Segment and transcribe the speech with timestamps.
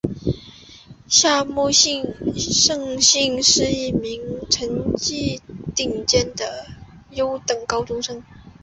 [1.07, 5.39] 夏木胜幸是一名成绩
[5.75, 6.65] 顶尖的
[7.11, 8.23] 优等高中生。